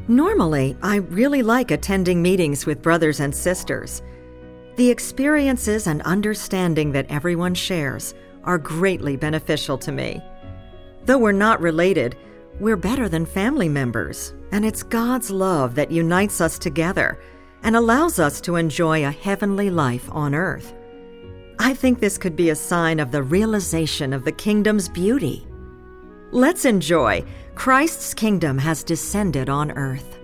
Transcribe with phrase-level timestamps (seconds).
[0.09, 4.01] Normally, I really like attending meetings with brothers and sisters.
[4.75, 8.13] The experiences and understanding that everyone shares
[8.43, 10.21] are greatly beneficial to me.
[11.05, 12.17] Though we're not related,
[12.59, 17.17] we're better than family members, and it's God's love that unites us together
[17.63, 20.73] and allows us to enjoy a heavenly life on earth.
[21.59, 25.47] I think this could be a sign of the realization of the kingdom's beauty.
[26.31, 27.23] Let's enjoy
[27.55, 30.19] Christ's kingdom has descended on earth.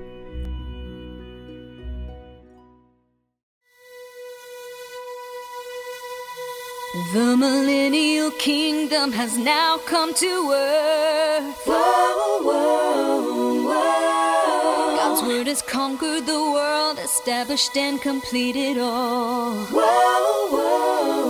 [7.14, 11.56] The millennial kingdom has now come to earth.
[11.66, 13.39] Whoa, whoa, whoa.
[15.50, 19.56] Has conquered the world, established and completed all.
[19.66, 21.29] Whoa, whoa.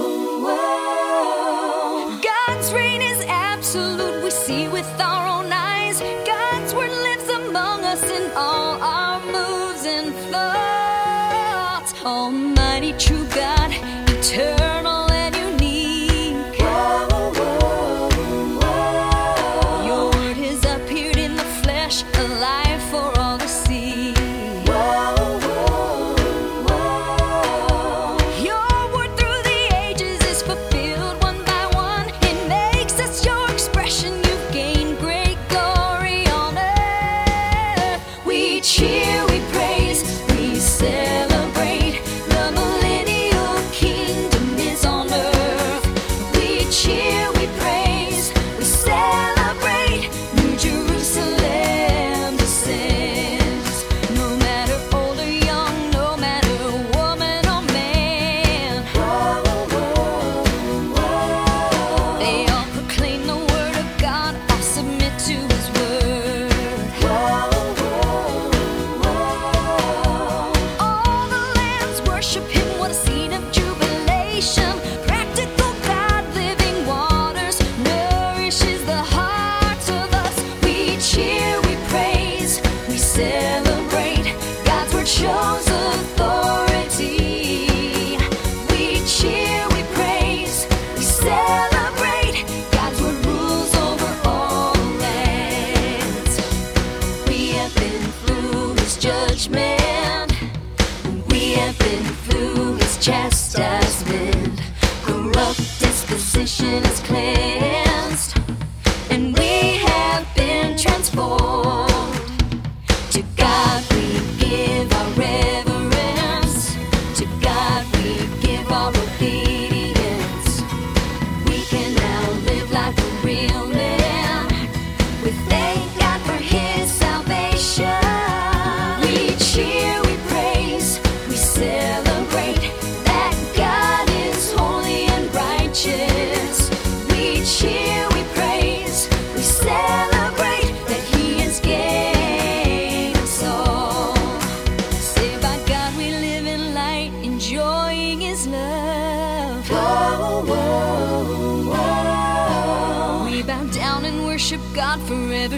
[74.40, 74.99] 什么？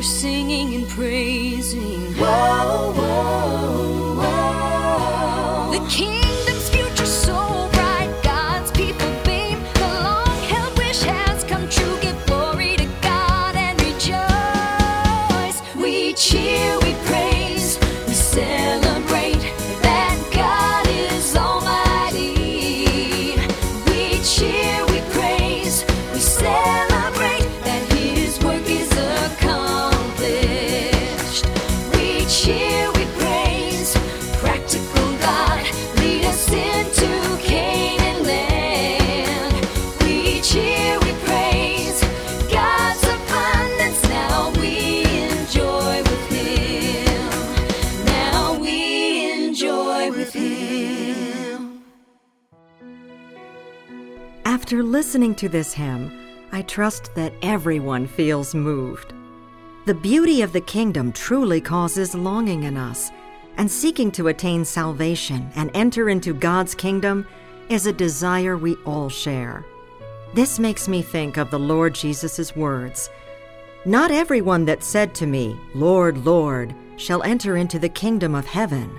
[0.01, 2.13] Singing and praising.
[2.15, 3.10] Whoa, whoa,
[54.71, 56.17] After listening to this hymn,
[56.53, 59.13] I trust that everyone feels moved.
[59.83, 63.11] The beauty of the kingdom truly causes longing in us,
[63.57, 67.27] and seeking to attain salvation and enter into God's kingdom
[67.67, 69.65] is a desire we all share.
[70.33, 73.09] This makes me think of the Lord Jesus' words
[73.83, 78.97] Not everyone that said to me, Lord, Lord, shall enter into the kingdom of heaven,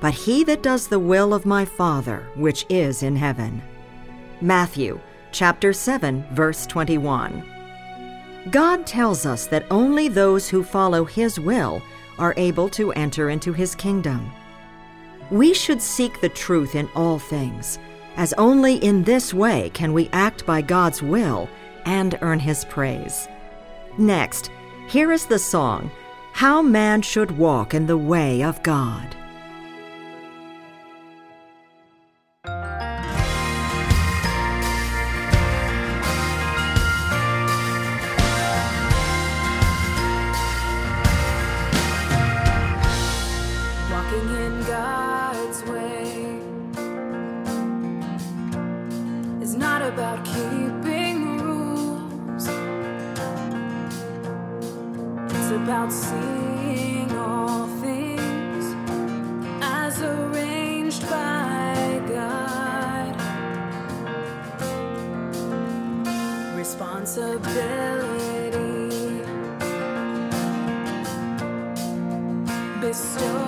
[0.00, 3.62] but he that does the will of my Father which is in heaven.
[4.42, 4.98] Matthew
[5.32, 7.44] chapter 7 verse 21.
[8.50, 11.82] God tells us that only those who follow his will
[12.18, 14.32] are able to enter into his kingdom.
[15.30, 17.78] We should seek the truth in all things,
[18.16, 21.46] as only in this way can we act by God's will
[21.84, 23.28] and earn his praise.
[23.98, 24.50] Next,
[24.88, 25.90] here is the song,
[26.32, 29.14] How Man Should Walk in the Way of God.
[67.00, 69.22] Responsibility.
[72.82, 73.39] Bestowed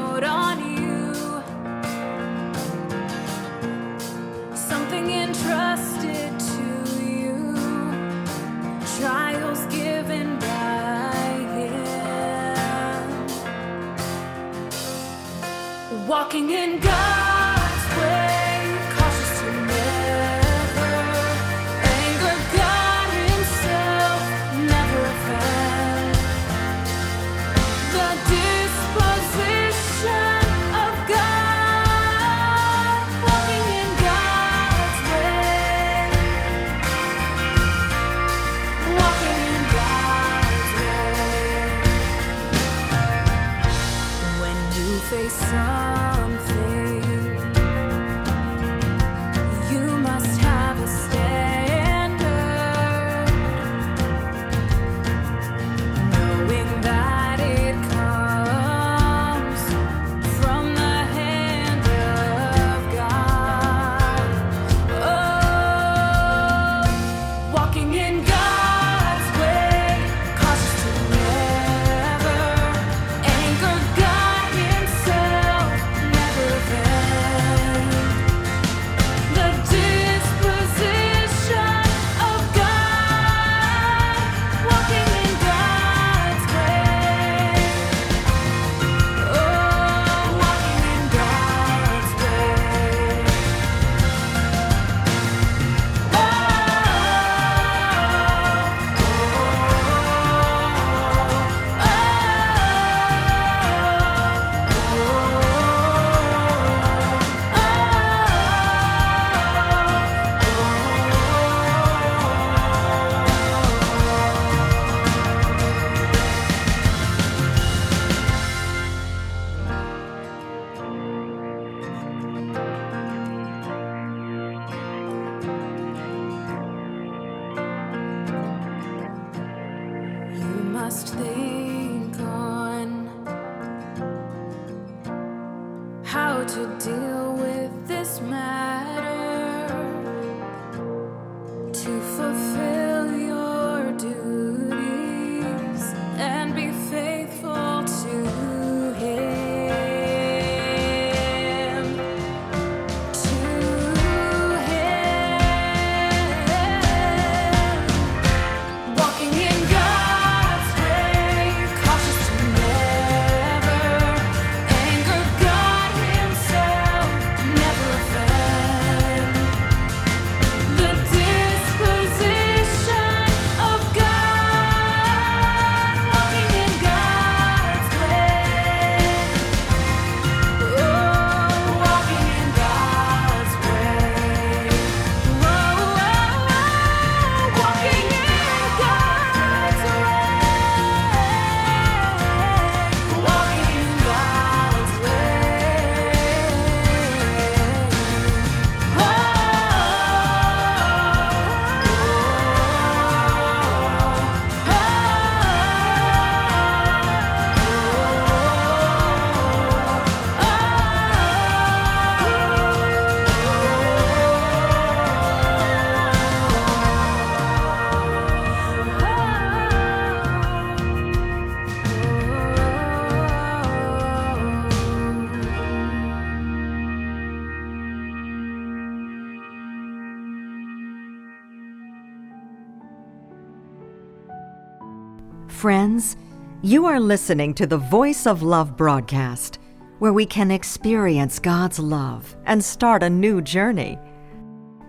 [235.63, 236.17] Friends,
[236.63, 239.61] you are listening to the Voice of Love broadcast,
[240.01, 243.97] where we can experience God's love and start a new journey.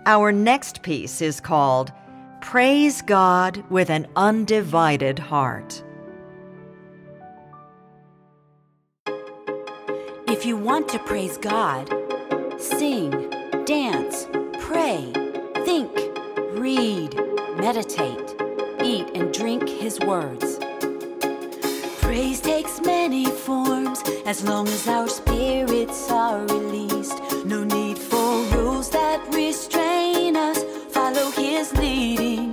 [0.07, 1.91] Our next piece is called
[2.39, 5.83] Praise God with an Undivided Heart.
[10.29, 11.93] If you want to praise God,
[12.57, 13.11] sing,
[13.65, 14.29] dance,
[14.61, 15.11] pray,
[15.65, 15.91] think,
[16.51, 17.13] read,
[17.57, 18.33] meditate,
[18.81, 20.57] eat, and drink His words.
[21.99, 27.21] Praise takes many forms as long as our spirits are released.
[27.43, 29.76] No need for rules that restrain us.
[31.67, 32.46] Follow His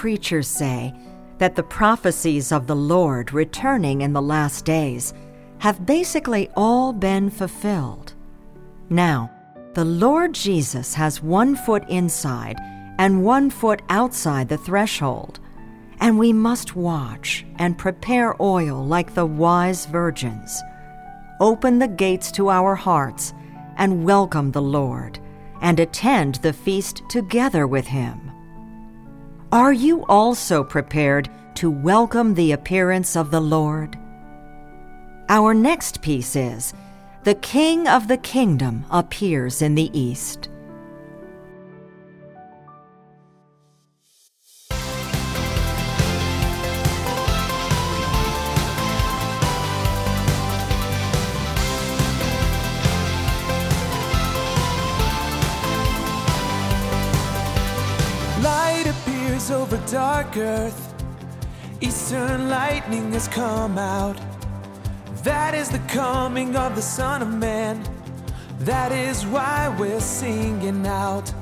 [0.00, 0.94] preachers say
[1.36, 5.12] that the prophecies of the Lord returning in the last days
[5.58, 8.14] have basically all been fulfilled.
[8.88, 9.30] Now,
[9.74, 12.56] the Lord Jesus has one foot inside
[12.98, 15.38] and one foot outside the threshold,
[15.98, 20.62] and we must watch and prepare oil like the wise virgins.
[21.40, 23.34] Open the gates to our hearts
[23.76, 25.18] and welcome the Lord,
[25.60, 28.29] and attend the feast together with Him.
[29.52, 33.98] Are you also prepared to welcome the appearance of the Lord?
[35.28, 36.72] Our next piece is
[37.24, 40.49] The King of the Kingdom appears in the East.
[60.30, 60.94] Dark earth.
[61.80, 64.16] Eastern lightning has come out.
[65.24, 67.82] That is the coming of the Son of Man.
[68.60, 71.32] That is why we're singing out.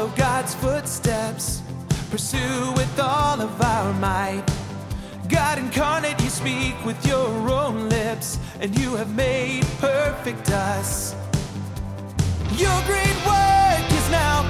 [0.00, 1.60] Follow God's footsteps,
[2.10, 4.44] pursue with all of our might.
[5.28, 11.14] God incarnate, you speak with your own lips, and you have made perfect us.
[12.56, 14.49] Your great work is now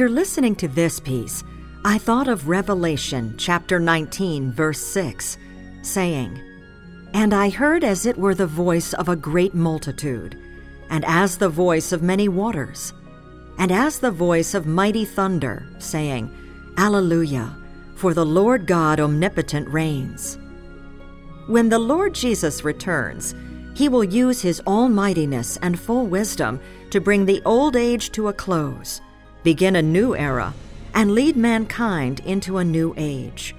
[0.00, 1.44] After listening to this piece,
[1.84, 5.36] I thought of Revelation chapter 19, verse 6,
[5.82, 6.40] saying,
[7.12, 10.40] And I heard as it were the voice of a great multitude,
[10.88, 12.94] and as the voice of many waters,
[13.58, 16.34] and as the voice of mighty thunder, saying,
[16.78, 17.54] Alleluia,
[17.94, 20.38] for the Lord God omnipotent reigns.
[21.46, 23.34] When the Lord Jesus returns,
[23.74, 26.58] he will use his almightiness and full wisdom
[26.88, 29.02] to bring the old age to a close,
[29.42, 30.54] begin a new era,
[30.94, 33.54] and lead mankind into a new age.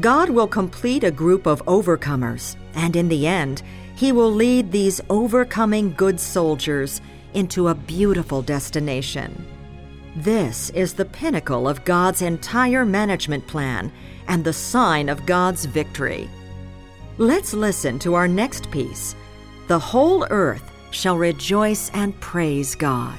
[0.00, 3.62] God will complete a group of overcomers, and in the end,
[3.96, 7.00] he will lead these overcoming good soldiers
[7.34, 9.46] into a beautiful destination.
[10.16, 13.92] This is the pinnacle of God's entire management plan
[14.28, 16.28] and the sign of God's victory.
[17.18, 19.14] Let's listen to our next piece
[19.66, 23.18] The whole earth shall rejoice and praise God.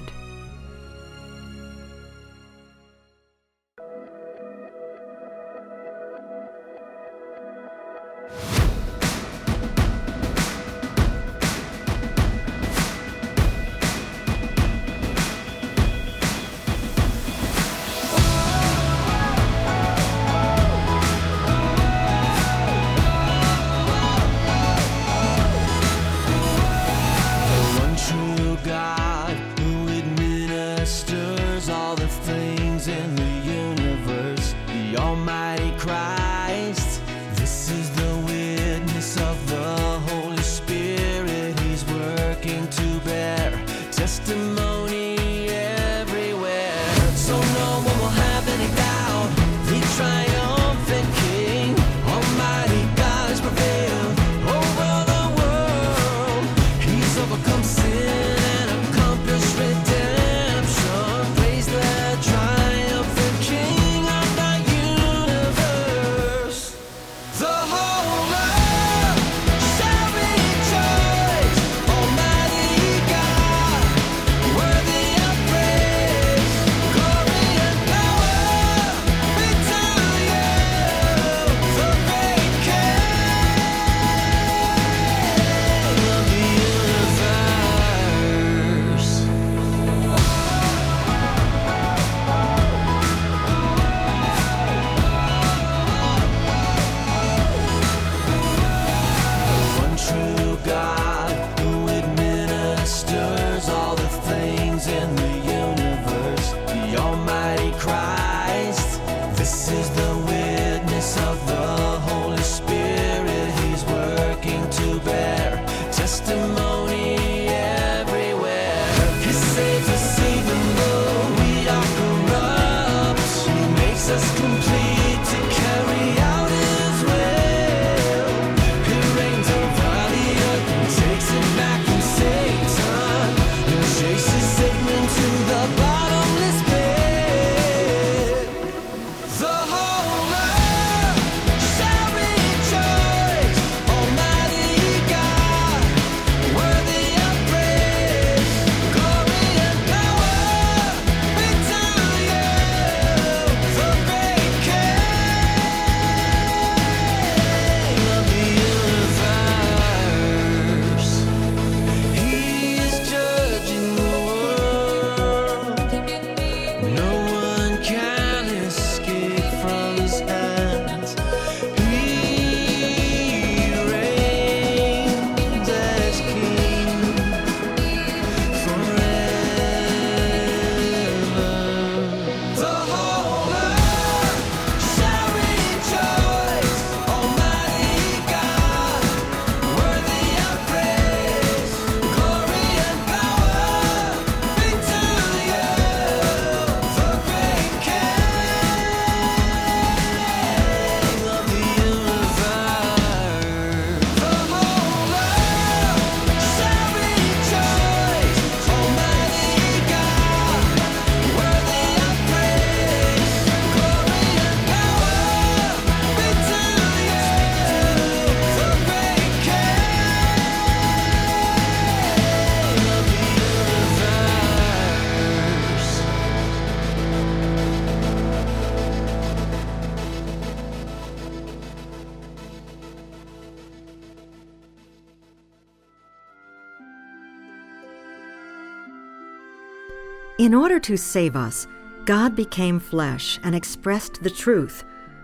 [240.45, 241.65] In order to save us,
[242.05, 244.83] God became flesh and expressed the truth,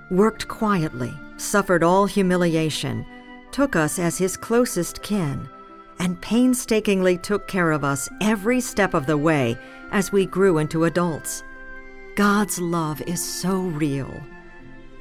[0.09, 3.05] worked quietly, suffered all humiliation,
[3.51, 5.47] took us as his closest kin,
[5.99, 9.55] and painstakingly took care of us every step of the way
[9.91, 11.43] as we grew into adults.
[12.15, 14.11] God's love is so real.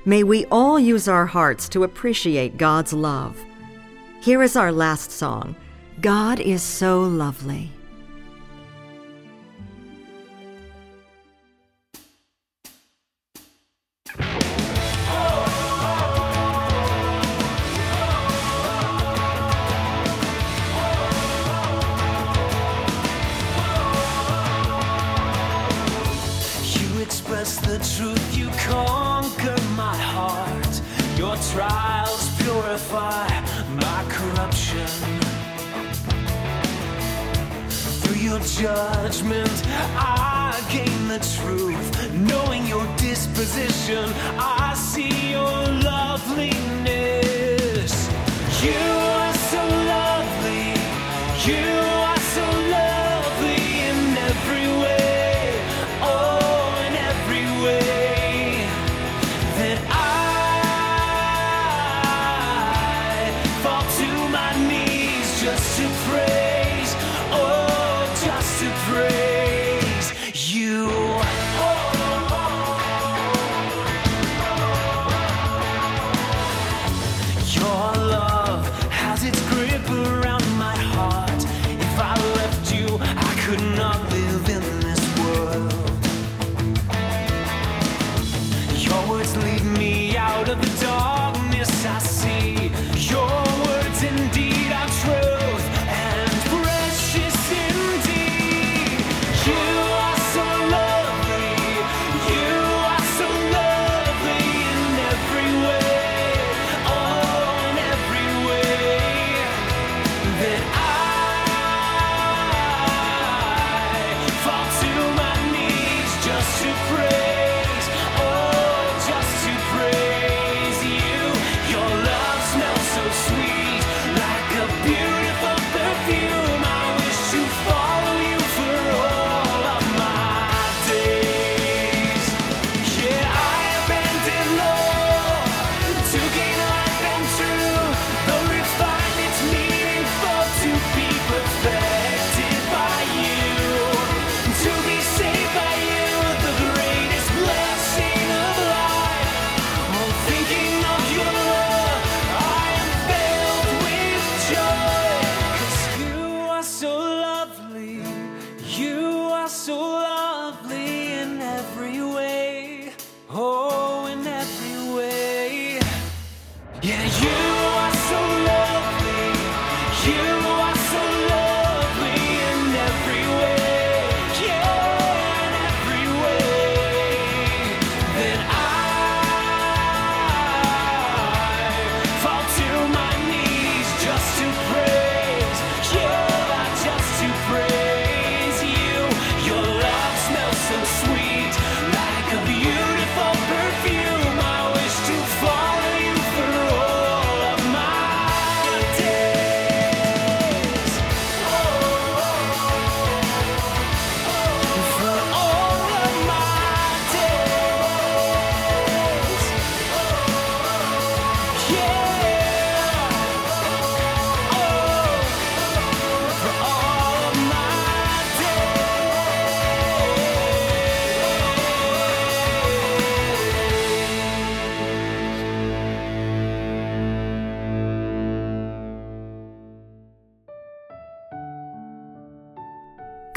[0.04, 3.42] May we all use our hearts to appreciate God's love.
[4.20, 5.56] Here is our last song
[6.02, 7.72] God is so lovely.
[38.46, 39.62] Judgment,
[39.96, 42.12] I gain the truth.
[42.14, 44.04] Knowing your disposition,
[44.38, 45.09] I see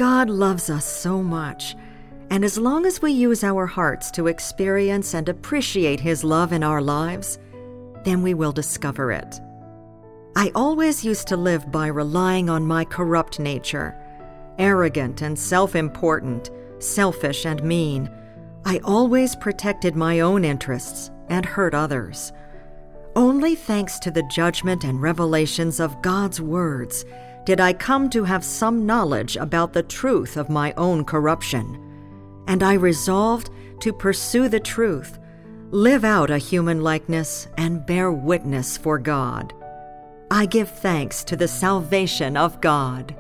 [0.04, 1.78] God loves us so much,
[2.30, 6.62] and as long as we use our hearts to experience and appreciate His love in
[6.62, 7.39] our lives,
[8.04, 9.39] then we will discover it.
[10.36, 13.96] I always used to live by relying on my corrupt nature.
[14.60, 18.12] Arrogant and self important, selfish and mean,
[18.66, 22.34] I always protected my own interests and hurt others.
[23.16, 27.06] Only thanks to the judgment and revelations of God's words
[27.45, 31.79] did I come to have some knowledge about the truth of my own corruption.
[32.47, 33.49] And I resolved
[33.82, 35.19] to pursue the truth,
[35.71, 39.53] live out a human likeness, and bear witness for God.
[40.32, 43.15] I give thanks to the salvation of God.